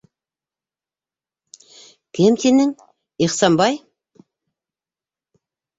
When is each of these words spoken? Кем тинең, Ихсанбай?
Кем 2.19 2.41
тинең, 2.45 2.73
Ихсанбай? 3.27 3.81